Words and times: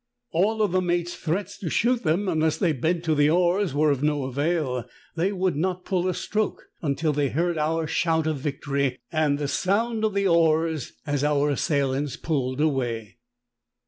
All 0.31 0.67
the 0.67 0.81
mate's 0.81 1.13
threats 1.15 1.59
to 1.59 1.69
shoot 1.69 2.01
them 2.01 2.27
unless 2.27 2.57
they 2.57 2.73
bent 2.73 3.03
to 3.03 3.13
the 3.13 3.29
oars 3.29 3.75
were 3.75 3.91
of 3.91 4.01
no 4.01 4.23
avail; 4.23 4.85
they 5.15 5.31
would 5.31 5.55
not 5.55 5.85
pull 5.85 6.07
a 6.07 6.15
stroke 6.15 6.69
until 6.81 7.13
they 7.13 7.29
heard 7.29 7.55
our 7.59 7.85
shout 7.85 8.25
of 8.25 8.37
victory 8.39 8.97
and 9.11 9.37
the 9.37 9.47
sound 9.47 10.03
of 10.03 10.15
the 10.15 10.27
oars 10.27 10.93
as 11.05 11.23
our 11.23 11.51
assailants 11.51 12.17
pulled 12.17 12.59
away. 12.59 13.19